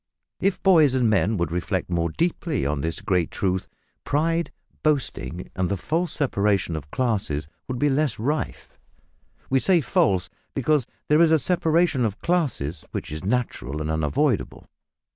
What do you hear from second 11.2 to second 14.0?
is a separation of classes which is natural and